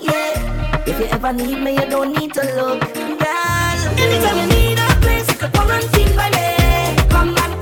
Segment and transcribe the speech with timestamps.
[0.00, 0.82] yeah.
[0.86, 3.78] If you ever need me, you don't need to look, girl.
[3.98, 7.08] Anytime you need a place, you can quarantine by me.
[7.10, 7.55] Come on.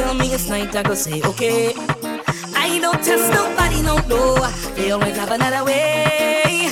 [0.00, 1.74] tell me it's night, I go say okay.
[2.64, 4.20] I don't test nobody, no, no.
[4.76, 6.68] They always have another way.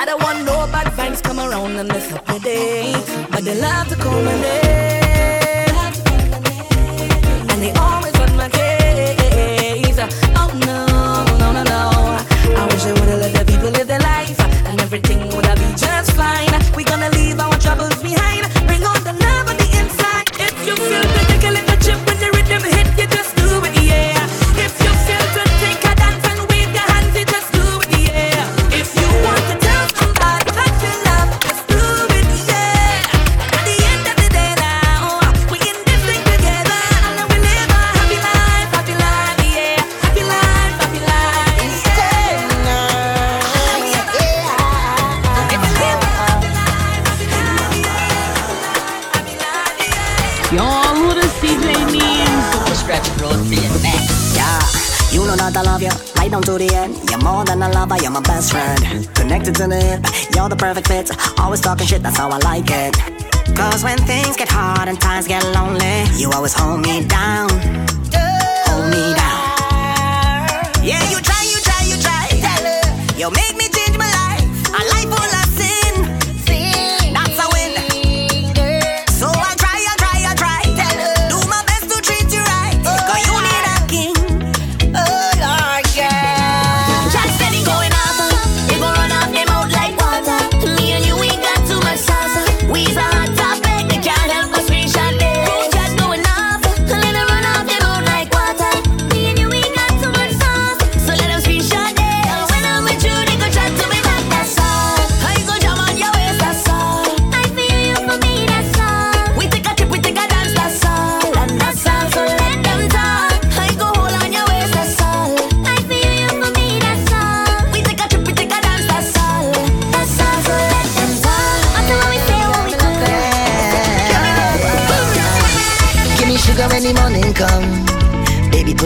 [0.00, 2.92] I don't want no bad vibes come around and mess up my day.
[3.30, 5.01] But they love to call my name.
[59.42, 59.80] attracted to me.
[60.34, 61.10] You're the perfect fit.
[61.38, 62.94] Always talking shit, that's how I like it.
[63.56, 68.01] Cause when things get hard and times get lonely, you always hold me down.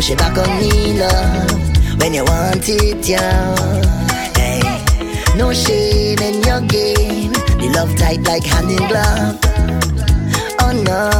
[0.06, 3.56] push it back on me, love, when you want it, yeah.
[4.36, 4.60] Hey.
[5.36, 9.38] No shame in your game, the love tight like hand in glove.
[10.60, 11.10] Oh no,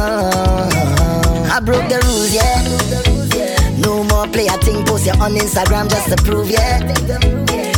[1.51, 3.79] I broke the rules, yeah.
[3.79, 6.79] No more play, I think post you on Instagram just to prove, yeah.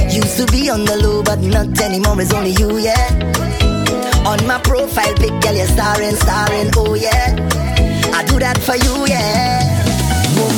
[0.10, 3.10] Used to be on the low, but not anymore, it's only you, yeah.
[4.28, 7.36] On my profile pic, girl, you're starring, starring, oh yeah.
[8.14, 9.89] I do that for you, yeah.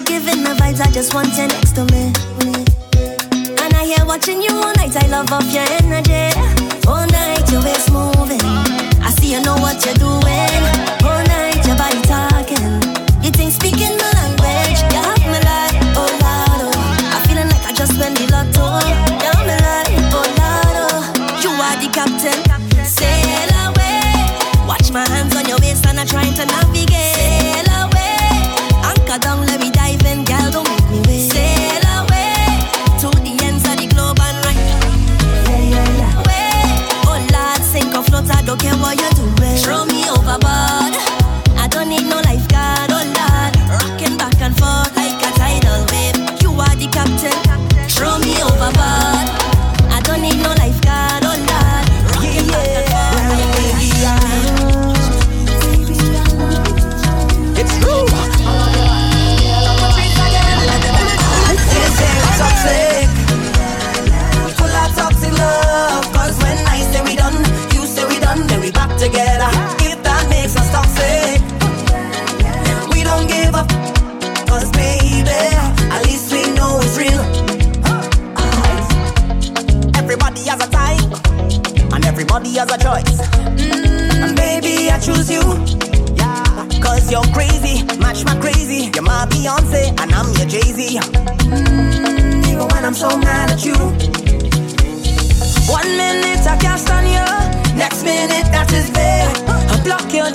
[0.00, 2.12] you're giving the vibes, I just want you next to me.
[3.62, 6.36] And I here watching you all night, I love off your energy.
[6.86, 8.40] All night, your waist moving.
[9.02, 10.99] I see you know what you're doing.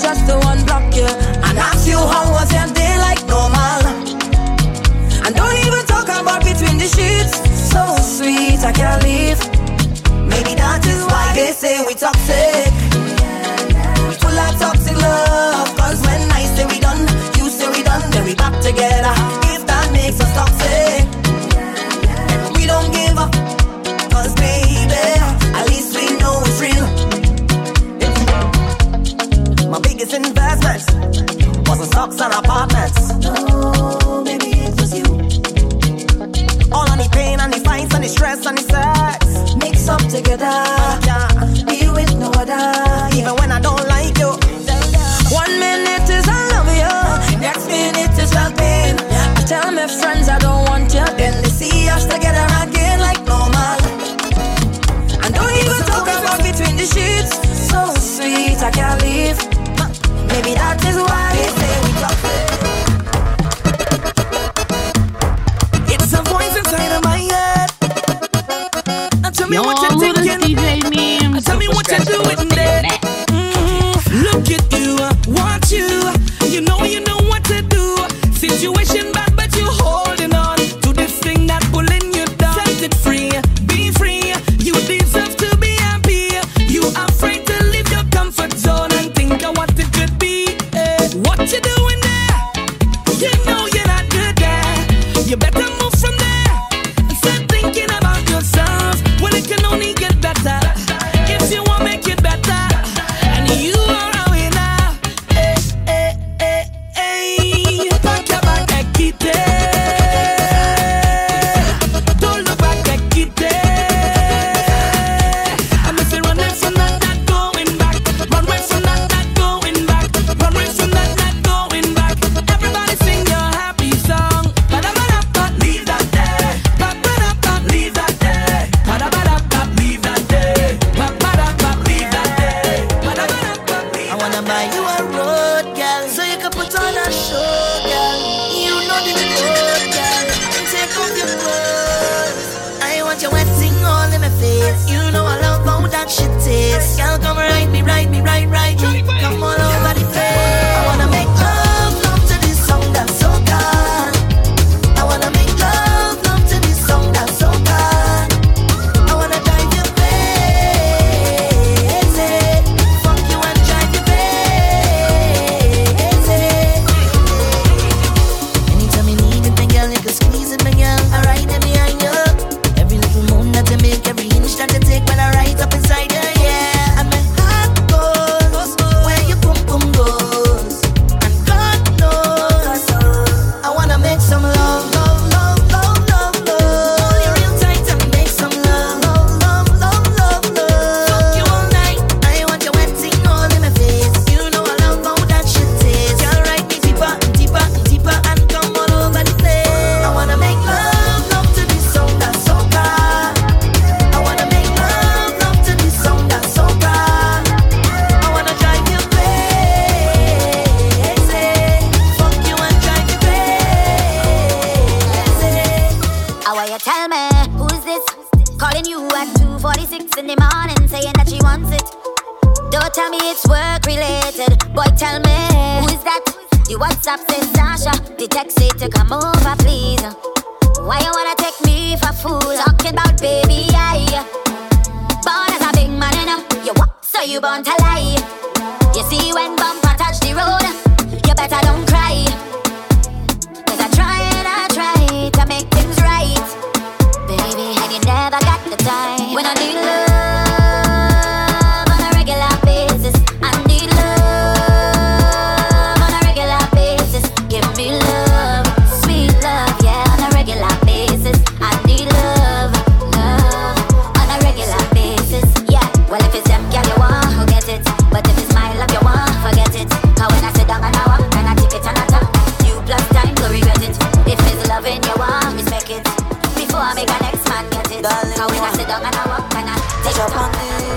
[0.05, 1.07] just a one block you
[1.47, 3.81] and ask you how was your day like normal.
[5.25, 7.33] And don't even talk about between the sheets.
[7.73, 7.81] So
[8.15, 9.39] sweet, I can't leave.
[10.29, 12.69] Maybe that is why they say we toxic.
[14.05, 17.01] we're full of toxic love, cause when I say we done,
[17.37, 19.44] you say we done, then we back together.
[32.13, 33.13] and apartments.
[33.15, 35.05] No, maybe it was you.
[36.71, 39.55] All of the pain and the fights and the stress and the sex.
[39.55, 40.53] Mix up together.
[41.07, 41.27] Yeah.
[41.65, 43.15] Be with no other.
[43.17, 43.54] Even when I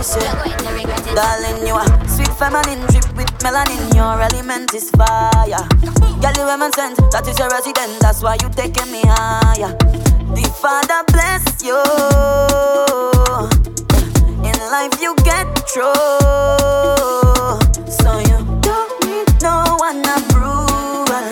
[0.02, 0.20] say
[1.14, 3.94] Darling, you are sweet feminine drip with melanin.
[3.94, 5.66] Your element is fire.
[6.20, 7.98] Girl, you women sent, that is your residence.
[7.98, 9.74] That's why you taking me higher.
[10.34, 11.78] The Father bless you.
[14.44, 15.94] In life you get through.
[17.90, 21.26] So you don't need no one approval.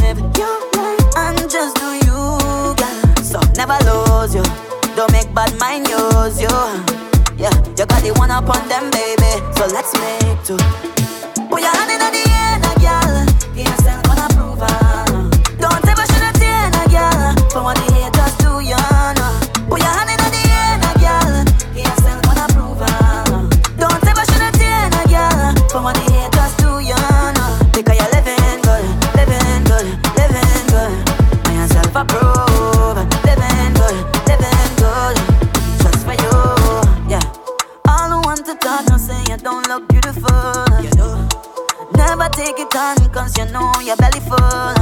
[0.00, 3.16] Live your life and just do you, girl.
[3.22, 4.44] So never lose you.
[4.96, 7.09] Don't make bad mind yours, you.
[7.40, 9.32] Yeah, you got the one up on them, baby.
[9.56, 10.60] So let's make two.
[11.48, 13.24] Put your hand in the air, na, girl.
[13.56, 15.08] Innocent, gonna prove her.
[15.56, 17.32] Don't ever shut a tear, na, girl.
[17.48, 17.78] For what
[40.12, 40.82] beautiful.
[40.82, 41.28] You know,
[41.94, 44.74] never take it on, cause you know your belly full.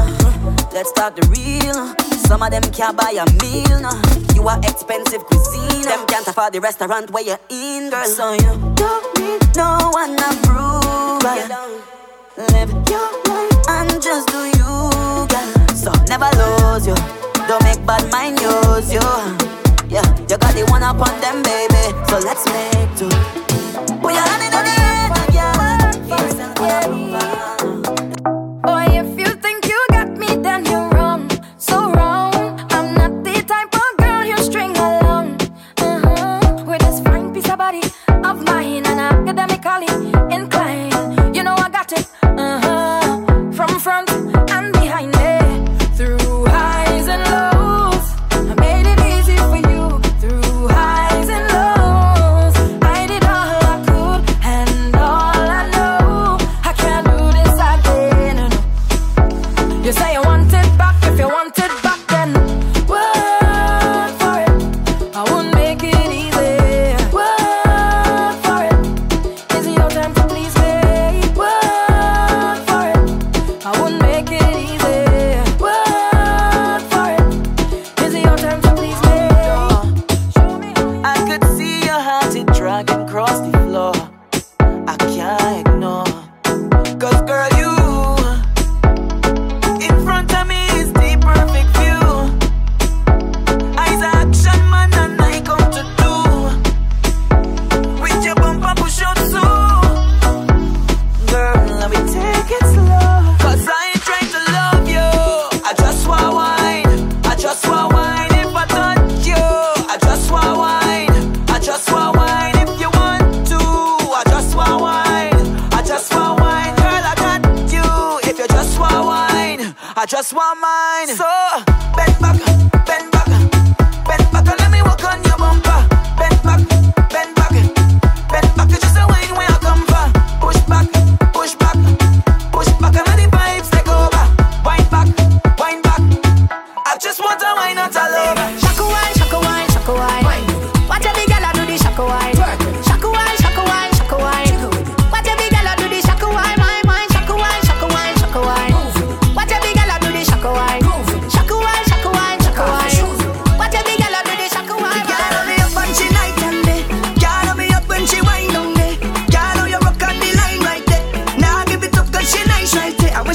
[0.73, 1.94] Let's talk the real.
[2.26, 3.80] Some of them can't buy a meal.
[3.80, 3.90] No.
[4.35, 5.82] You are expensive cuisine.
[5.82, 8.04] Them can't afford the restaurant where you're in, girl.
[8.04, 11.20] So you don't need no one approval.
[12.37, 15.68] Live your life and just do you, girl.
[15.75, 16.94] So never lose you.
[17.49, 19.00] Don't make bad mind yours, you.
[19.88, 21.97] Yeah, you got the one upon them, baby.
[22.08, 23.08] So let's make two.
[24.04, 24.67] We are running on
[26.80, 27.17] Daddy.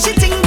[0.03, 0.42] 前进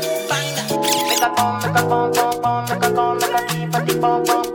[0.00, 1.08] banga, banga.
[1.08, 1.62] Make a bomb.
[1.62, 2.12] make a bomb.
[2.12, 2.68] Bomb bomb.
[2.68, 3.18] make a bomb.
[3.18, 4.24] make a deep, deep, bomb.
[4.24, 4.45] bum.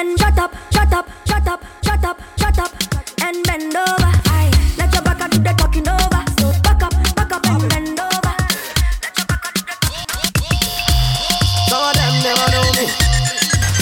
[0.00, 2.72] and shut up, shut up, shut up, shut up, shut up,
[3.20, 4.10] and bend over.
[4.32, 6.22] I let your back do the talking over.
[6.40, 8.34] So back up, back up and bend over.
[11.68, 12.86] Some of them never know me.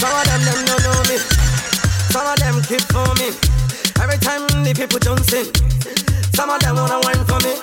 [0.01, 1.17] Some of them them don't know me.
[2.11, 3.31] Some of them keep for me.
[4.03, 5.47] Every time the people don't sing,
[6.35, 7.55] some of them wanna wine for me.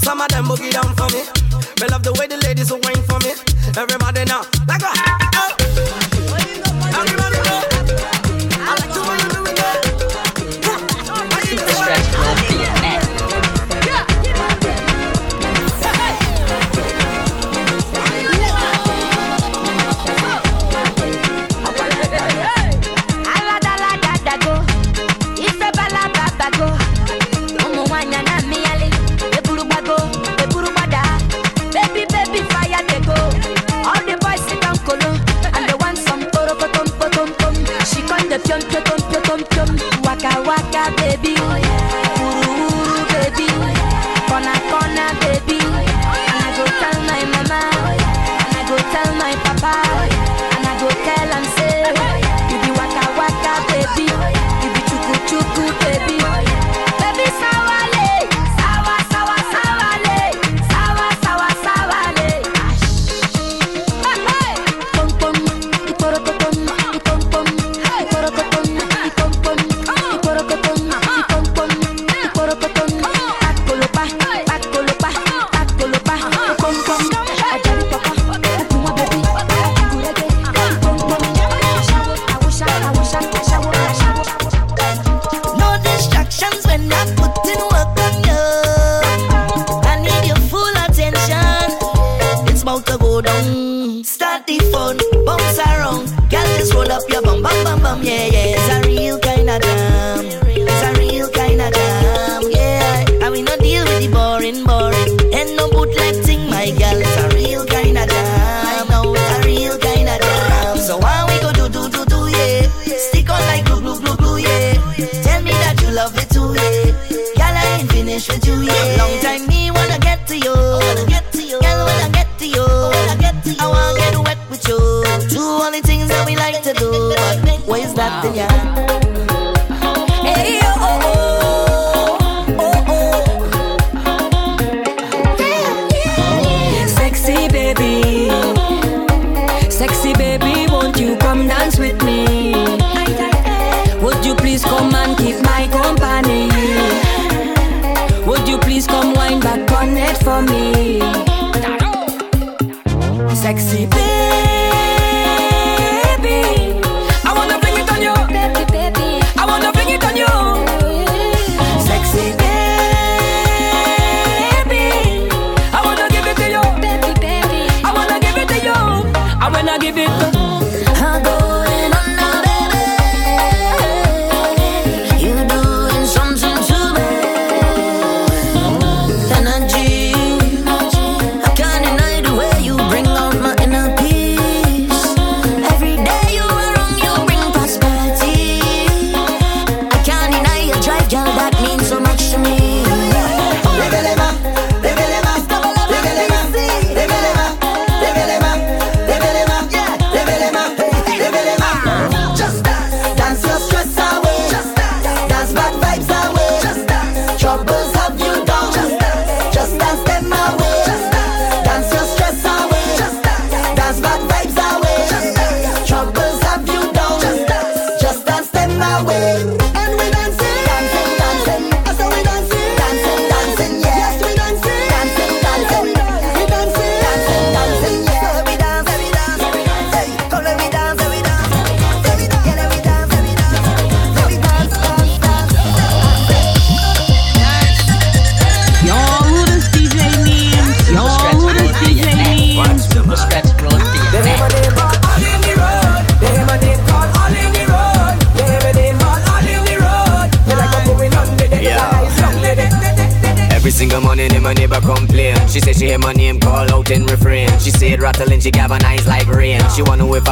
[0.00, 1.35] Some of them boogie down for me.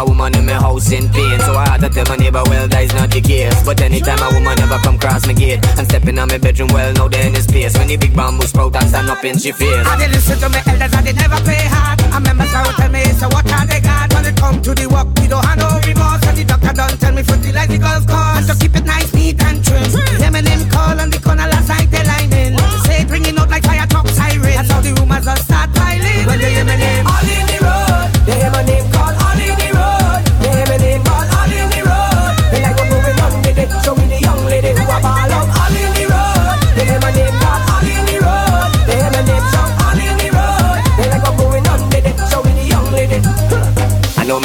[0.05, 1.39] a woman in my house in pain.
[1.41, 3.57] So I had to tell my neighbor, well, that is not the case.
[3.65, 6.69] But anytime a woman ever come cross my gate and step in on my bedroom,
[6.73, 7.77] well, now there in space.
[7.77, 9.87] When the big bamboo sprout and stand up in she face.
[9.87, 12.01] I did listen to my elders, I did never play hard.
[12.03, 14.13] I remember so tell me, so what are they got?
[14.15, 16.23] When it come to the work, we don't have no remorse.
[16.29, 18.37] And the doctor don't tell me fertilize the girl's cause.
[18.39, 19.89] And to keep it nice, neat and trim.
[20.21, 22.59] Them and them call on the corner last night they lining.
[22.85, 26.27] Say it ringing out like fire top sirens, That's how the rumors are start piling.
[26.27, 27.24] When they hear my name.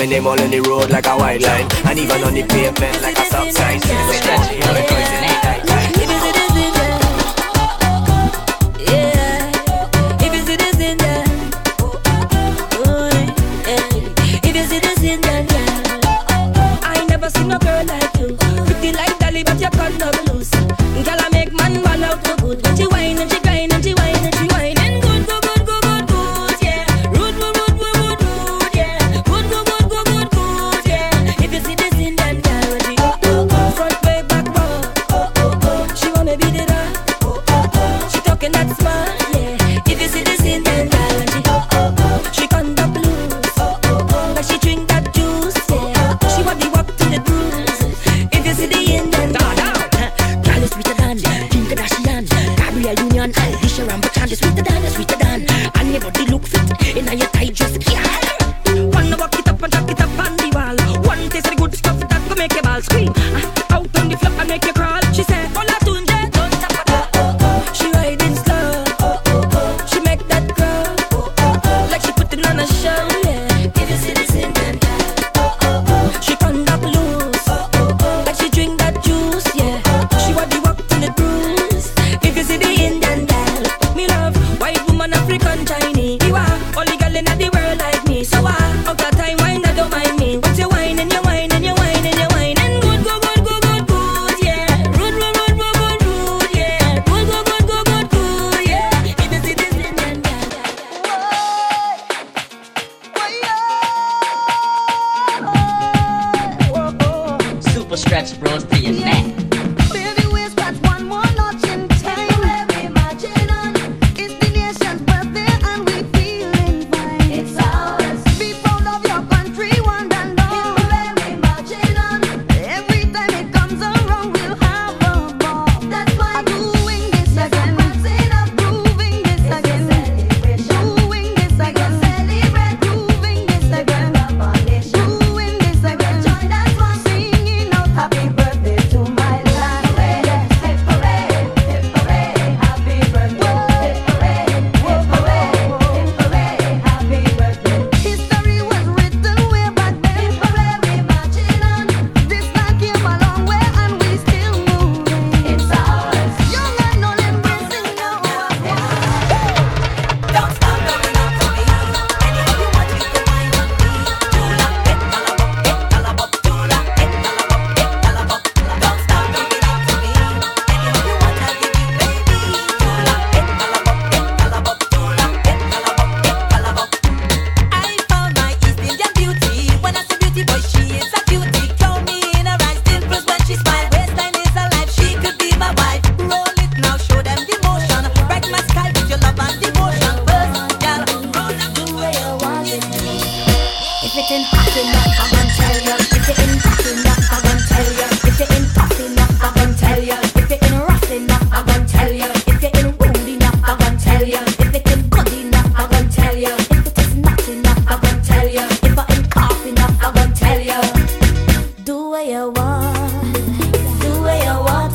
[0.09, 3.01] find them all on the road like a white line, and even on the pavement
[3.01, 3.77] like a stop sign.
[3.77, 5.28] It's a.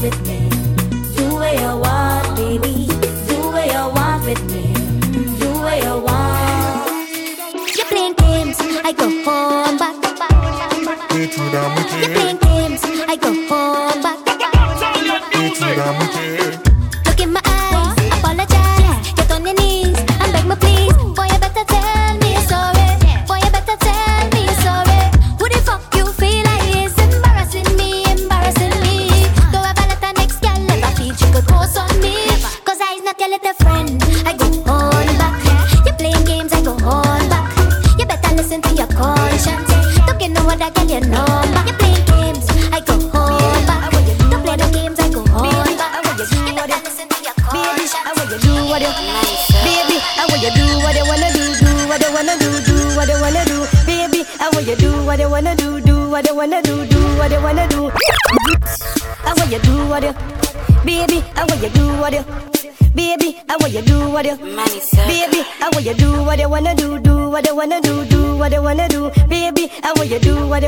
[0.05, 0.34] with me.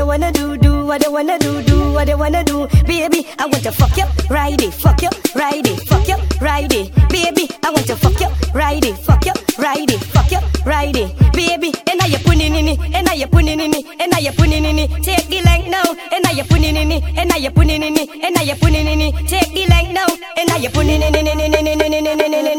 [0.07, 2.65] Wanna do, do what you wanna do, do what you wanna do.
[2.85, 6.71] Baby, I want to fuck you, ride it, fuck you, ride it, fuck you, ride
[6.71, 6.95] it.
[7.09, 10.95] Baby, I want to fuck you, ride it, fuck you, ride it, fuck you, ride
[10.95, 11.11] it.
[11.33, 13.85] Baby, and now you put it in it, and now you put it in it,
[13.99, 15.03] and now you put it in it.
[15.03, 17.67] Take the length now, and now you put it in it, and now you put
[17.67, 19.27] it in it, and now you put it in it.
[19.27, 22.56] Take the length now, and now you put it in it,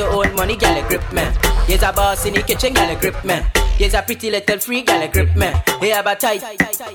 [0.00, 1.22] your own money, girl, you grip me.
[1.66, 3.38] Here's a boss in the kitchen, girl, you grip me.
[3.76, 5.52] Here's a pretty little freak, girl, you grip me.
[5.80, 6.40] Hey, about tight,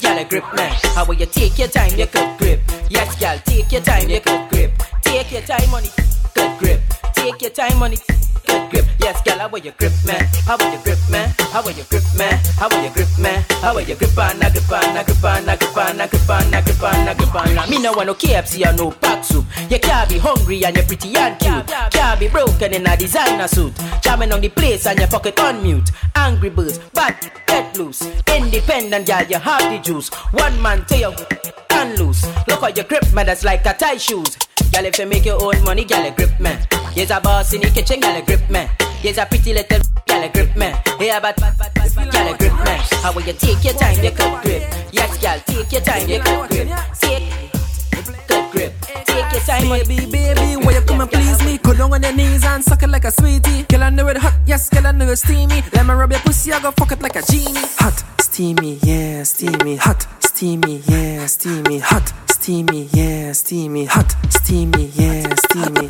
[0.02, 0.68] girl, you grip me.
[0.96, 2.60] How will you take your time, you could grip.
[2.89, 4.72] Yes, girl, take your time, you could grip.
[5.04, 5.96] Take your time on it,
[6.34, 6.95] good grip.
[7.46, 8.02] Your time on it,
[8.48, 8.86] good grip.
[9.00, 10.16] Yes, girl, how will you grip me?
[10.48, 11.20] How will you grip me?
[11.54, 12.26] How will you grip me?
[12.58, 13.30] How will you grip me?
[13.62, 16.08] How will you grip on, a grip on, a grip on, a grip on, a
[16.08, 17.70] grip on, a grip on, a grip on.
[17.70, 19.46] Me no want no KFC or no pack soup.
[19.70, 21.68] You can't be hungry and you're pretty and cute.
[21.92, 23.74] Can't be broken in a designer suit.
[24.02, 25.92] Jamming on the place and your pocket on mute.
[26.16, 28.02] Angry birds, bad, get loose.
[28.26, 30.10] Independent girl, you have the juice.
[30.34, 31.26] One man tell you
[31.70, 32.26] can loose.
[32.48, 34.36] Look how you grip me, that's like a tie shoes.
[34.76, 36.52] Girl, if you make your own money, you grip me.
[36.92, 38.68] Here's a boss in the kitchen, you grip me.
[39.00, 39.78] Here's a pretty little
[40.10, 40.66] you grip me.
[41.00, 42.76] Hey, but girl, you grip me.
[43.00, 44.64] How will you take your time, you could grip.
[44.92, 46.68] Yes, girl, take your time, you could grip.
[47.00, 48.74] Take grip.
[49.06, 50.58] Take your time, baby, baby.
[50.58, 51.58] Will you come and please me?
[51.60, 53.64] Go down on your knees and suck it like a sweetie.
[53.64, 55.64] Girl, I know it hot, yes, girl, I know it steamy.
[55.72, 57.62] Let me rub your pussy, I go fuck it like a genie.
[57.80, 59.78] Hot, steamy, yeah, steamy.
[59.78, 61.80] Hot, steamy, yeah, steamy.
[61.80, 63.86] Hot, steamy, yeah, steamy.
[63.86, 65.89] Hot, steamy, yeah, steamy.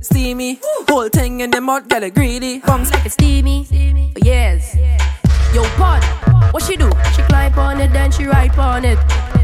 [0.00, 2.60] Steamy, whole thing in the mud, get it greedy.
[2.60, 3.66] Bounce like it's steamy.
[4.22, 4.76] Yes.
[5.54, 6.02] Yo, pod,
[6.52, 6.90] what she do?
[7.14, 8.98] She climb on it, then she ride on it.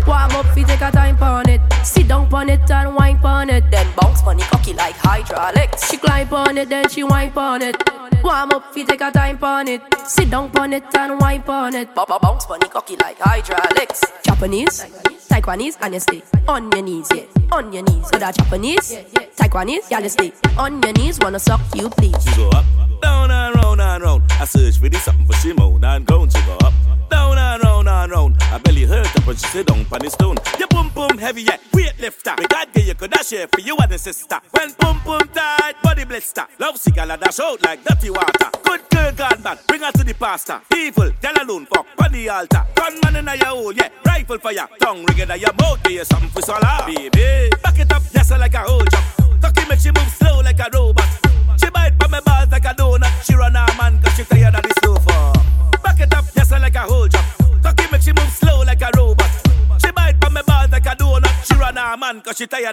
[0.06, 1.60] Warm up, fi take a time on it.
[1.84, 3.70] Sit down on it and wine on it.
[3.70, 5.90] Then bounce funny cocky like hydraulics.
[5.90, 7.76] She climb on it, then she wine on it.
[8.24, 9.82] Warm up, fi take a time on it.
[10.06, 11.94] Sit down on it and wine on it.
[11.94, 14.00] B- b- bounce funny cocky like hydraulics.
[14.22, 14.84] Japanese,
[15.28, 18.08] Taiwanese, you stay on your knees, yeah, on your knees.
[18.10, 18.92] With a Japanese,
[19.36, 21.18] Taiwanese, you stay on your knees.
[21.20, 22.16] Wanna suck you, please.
[22.24, 22.64] She go up,
[23.02, 24.22] down and round and round.
[24.40, 26.22] I search for this something for she moan and go
[26.60, 26.72] up,
[27.10, 28.36] down and round and round.
[28.42, 30.36] I belly hurt up when she sit down on the stone.
[30.58, 32.34] You boom boom heavy yeah, weight lifter.
[32.38, 34.38] We got you could dash here for you and the sister.
[34.52, 36.46] When boom boom tight, body blister.
[36.58, 38.50] Love sick a dash out like dirty water.
[38.62, 40.60] Good girl gone bad, bring her to the pastor.
[40.76, 42.64] Evil, tell alone fuck on the altar.
[42.74, 43.88] Gunman in your hole, yeah.
[44.06, 46.86] Rifle for ya, tongue ring in your mouth, you something for swallow.
[46.86, 49.40] Baby, back it up, yes like a whole jump.
[49.40, 50.17] Tucky make she move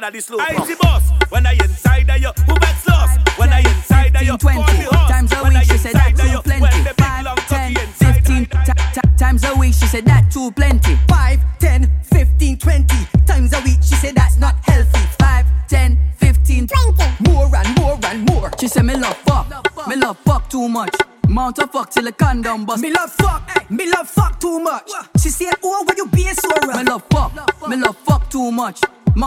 [0.07, 1.03] of the slow I the boss.
[1.29, 3.19] When I inside of you, who gets lost?
[3.37, 4.61] When I inside of you, 20
[5.07, 6.93] times a week, she said that too plenty.
[6.93, 10.95] 5, 10, 15 ta- ta- times a week, she said that too plenty.
[11.09, 12.95] 5, 10, 15, 20
[13.25, 14.99] times a week, she said that's not healthy.
[15.19, 18.51] 5, 10, 15, 20 more and more and more.
[18.59, 19.47] She said me love fuck,
[19.87, 20.95] me love fuck too much.
[21.27, 22.81] Mount a fuck till the condom bust.
[22.83, 23.04] Me love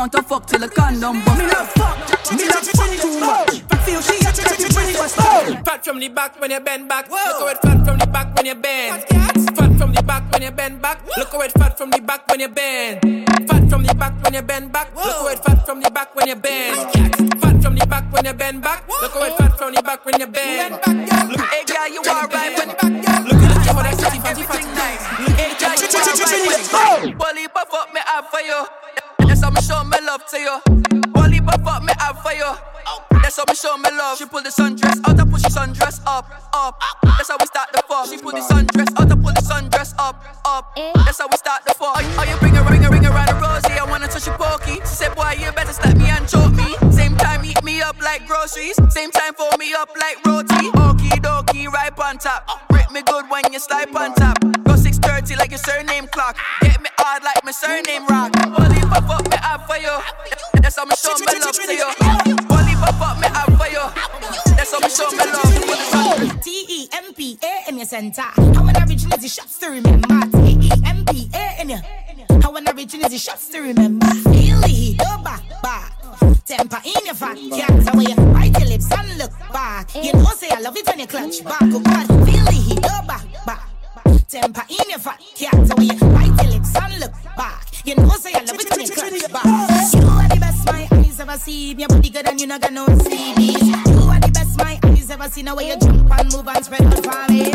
[0.08, 1.38] Mount a fuck till the condom bust.
[1.38, 3.62] Me love fuck, me love fuck too much.
[3.70, 5.64] I feel she a try to bring.
[5.64, 7.10] Fat from the back when you bend back.
[7.10, 9.04] Look how it fat from the back when you bend.
[9.04, 11.02] Fat from the back when you bend back.
[11.14, 13.02] Look how it fat from the back when you bend.
[13.48, 14.94] Fat from the back when you bend back.
[14.96, 16.92] Look how it fat from the back when you bend.
[17.42, 18.88] Fat from the back when you bend back.
[18.88, 19.14] Look
[34.48, 36.24] the sundress out, I push the sundress up,
[36.54, 36.80] up.
[37.04, 38.08] That's how we start the fuck.
[38.08, 40.72] She pull the sundress out, I pull the sundress up, up.
[41.04, 42.00] That's how we start the fuck.
[42.00, 43.76] Oh, you bring her, ring her, ring around the rosy.
[43.76, 44.80] I wanna touch your pokey.
[44.88, 46.76] She said, boy, you better slap me and choke me.
[46.90, 48.80] Same time, eat me up like groceries.
[48.88, 50.72] Same time, fold me up like roti.
[50.80, 52.48] Okie dokie, right on top.
[52.72, 54.40] Rip me good when you slide on top.
[54.64, 56.36] Go 630 like your surname clock.
[56.62, 58.32] Get me hard like my surname rock.
[58.56, 59.92] Only if I fuck me up for you.
[60.62, 61.88] That's how me show my love to you.
[62.48, 64.37] Only if I fuck me up for you.
[64.46, 66.40] That's how me show my love.
[66.42, 68.22] T E M P A in your center.
[68.22, 70.08] How when I reach shots to remember.
[70.38, 71.80] T E M P A in your.
[72.42, 74.06] How when I reach shots to remember.
[74.06, 75.92] The go back, back.
[76.46, 77.94] Temper in your fat cat.
[77.94, 79.94] Away, bite your lips and look back.
[79.94, 81.62] You know, say I love it when you clutch back.
[81.62, 83.68] Oh God, the go back, back.
[84.28, 85.54] Temper in your fat cat.
[85.54, 87.66] Away, bite your lips and look back.
[87.84, 89.44] You know, say I love it when you clutch back.
[89.92, 90.88] You are the best my
[91.18, 91.78] eyes ever seen.
[91.78, 93.62] Your body good and you not got no CDs.
[93.62, 95.46] You are the best my eyes ever seen.
[95.46, 97.52] The way you jump and move and spread out for me.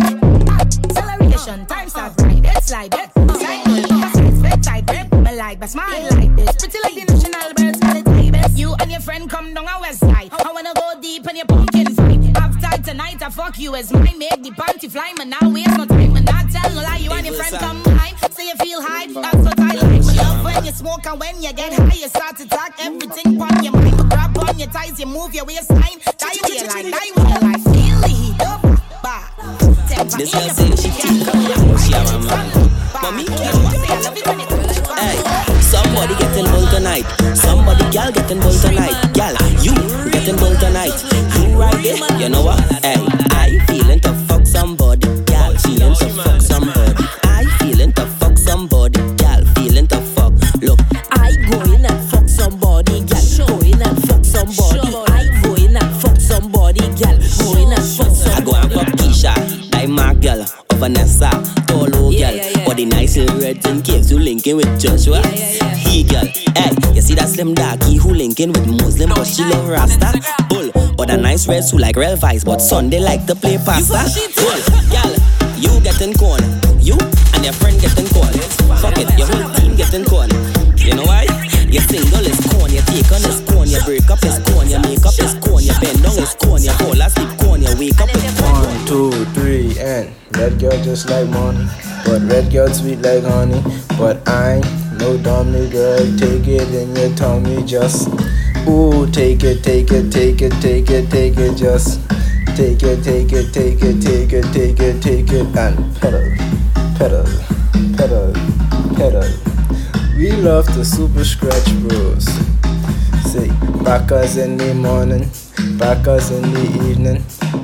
[0.48, 2.42] Acceleration, time start right.
[2.44, 3.10] It's like it.
[3.14, 5.12] Cycle, fast, split tight grip.
[5.14, 6.56] Me like but smile like this.
[6.58, 8.13] Pretty like the national birds,
[8.44, 8.60] it ibis.
[8.60, 10.30] You and your friend come down a west side.
[10.32, 12.20] I wanna go deep in your pumpkin fight.
[12.38, 14.18] After tonight, I fuck you as mine.
[14.18, 15.30] Make the panty fly, man.
[15.30, 16.14] Now waste no time.
[16.14, 16.98] Man, not tell no lie.
[16.98, 18.16] You and your friend come mine.
[18.32, 19.08] Say you feel high.
[19.08, 19.92] That's what I like.
[19.92, 23.42] Me love when you smoke and when you get high, you start to talk everything
[23.42, 23.98] on your mind.
[23.98, 26.00] You grab on your ties, you move your waistline.
[26.18, 27.64] Die with your life, die with your life.
[27.64, 28.62] Feel the heat up,
[30.18, 31.42] This girl say she feel come
[31.78, 32.48] She a my man
[33.02, 34.53] Mommy Hey, somebody getting bull
[36.94, 37.36] tonight.
[37.36, 39.14] Somebody gal getting bull tonight.
[39.14, 39.74] Gal, you
[40.12, 40.94] getting bull tonight?
[41.38, 42.60] You right there, you know what?
[42.84, 42.96] Hey,
[43.32, 47.04] I feeling to fuck somebody Gal, feeling to fuck somebody.
[47.24, 50.34] I feeling to fuck somebody Gal, feeling to fuck.
[50.62, 50.80] Look,
[51.12, 54.96] I going and fuck somebody Gal, going and fuck somebody.
[55.08, 58.32] I going and fuck somebody Gal, going and fuck somebody.
[58.32, 61.32] I go and fuck Keisha I my girl, or Vanessa,
[61.74, 65.22] old girl, or the nice little red in caves who linking with Joshua.
[65.78, 66.83] He girl, hey,
[67.14, 70.20] you see that slim darky who linking with Muslim, but she love Rasta.
[70.50, 74.06] Bull, or the nice reds who like real vice, but Sunday like to play pasta.
[74.36, 74.60] Bull,
[74.90, 75.14] girl,
[75.58, 76.42] you getting corn,
[76.80, 76.98] you
[77.34, 78.34] and your friend getting corn.
[78.82, 80.30] Fuck it, your whole team getting corn.
[80.78, 81.26] You know why?
[81.70, 84.80] Your single is corn, your take on is corn, your break up is corn, your
[84.82, 88.00] make up is corn, your bend down is corn, your whole sleep corn, your wake
[88.00, 88.62] up is corn.
[88.62, 91.66] One, two, three, and red girl just like money,
[92.06, 93.62] but red girl sweet like honey.
[93.98, 98.08] But I ain't no dummy girl, take it in your tummy, just
[98.68, 102.02] ooh, take it, take it, take it, take it, take it, just
[102.56, 106.30] take it, take it, take it, take it, take it, take it, and pedal,
[106.98, 107.26] pedal,
[107.98, 108.34] pedal,
[108.96, 109.30] pedal.
[110.16, 112.53] We love the super scratch bros.
[113.34, 113.50] Say,
[113.84, 115.26] back us in the morning,
[115.80, 117.24] back us in the evening,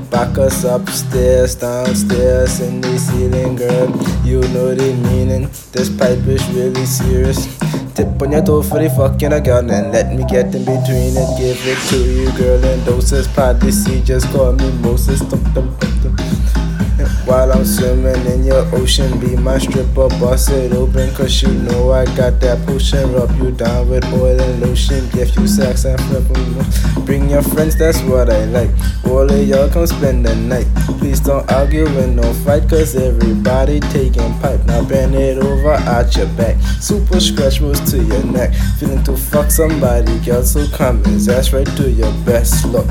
[0.09, 3.85] back us upstairs, downstairs in the ceiling, girl.
[4.25, 5.47] You know the meaning.
[5.71, 7.45] This pipe is really serious.
[7.93, 11.37] Tip on your toe for the fucking again and let me get in between it.
[11.37, 13.27] Give it to you, girl, in doses.
[13.27, 15.19] Paddy C, just call me Moses.
[15.19, 16.28] Dum, dum, dum.
[17.25, 21.13] While I'm swimming in your ocean, be my stripper, bust it open.
[21.13, 23.13] Cause you know I got that potion.
[23.13, 25.07] Rub you down with oil and lotion.
[25.09, 27.05] Give you sex and flip 'em.
[27.05, 28.71] Bring your friends, that's what I like.
[29.05, 30.67] All of y'all come spend the night.
[30.99, 34.65] Please don't argue and no fight, cause everybody taking pipe.
[34.65, 36.55] Now bend it over at your back.
[36.79, 38.53] Super scratch moves to your neck.
[38.79, 42.87] Feeling to fuck somebody, girl, so come and that's right to your best look.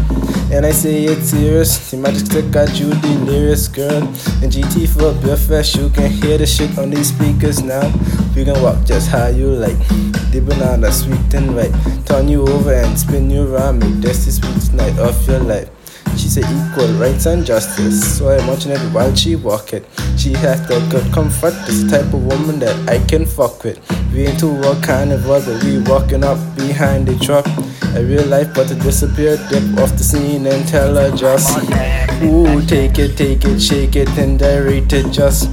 [0.50, 4.07] And I say it serious, the magic stick got you delirious, girl.
[4.42, 5.36] And GT for beer
[5.80, 7.86] you can hear the shit on these speakers now.
[8.34, 9.78] You can walk just how you like.
[10.30, 11.72] The banana sweet and right.
[12.06, 15.77] Turn you over and spin you around, make this the sweetest night of your life.
[16.18, 18.18] She said equal rights and justice.
[18.18, 19.86] So I'm watching it while she walk it.
[20.16, 23.78] She has the good comfort, this type of woman that I can fuck with.
[24.12, 27.46] We ain't to walk carnival, but we walking up behind the truck.
[27.96, 31.56] A real life, but to disappear, dip off the scene and tell her just,
[32.22, 35.48] ooh, take it, take it, shake it, and direct it, just.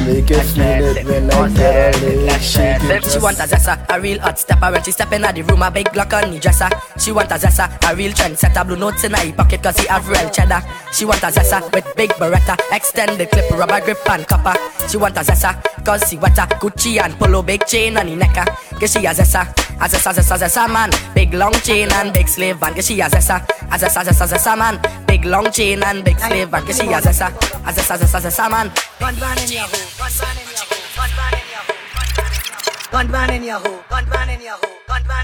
[0.00, 3.04] Make it feel it when I get shake it.
[3.04, 5.70] She want a zessa, a real hot stepper When she step in the room, a
[5.70, 6.68] big glock on the dresser.
[6.98, 10.08] She want a zessa, a real trendsetter Blue notes in her pocket cause he have
[10.08, 10.62] real cheddar.
[10.92, 14.58] She want a zessa with big beretta Extended clip, rubber grip and copper.
[14.88, 16.46] She want a zessa cause she wetter.
[16.60, 18.78] Gucci and polo, big chain on the necker ah.
[18.78, 19.46] Cause she a zessa,
[19.80, 23.44] a zessa, zessa, zessa man Big long chain and big slave van she a zessa,
[23.70, 27.28] a zessa, zessa, zessa man Big long chain and big slave van she a zessa,
[27.66, 28.70] a zessa, zessa, zessa man
[29.00, 32.84] Gun ban in your hole, gun ban in your hole, gun ban in your hole,
[32.92, 34.30] gun ban in your hole, gun ban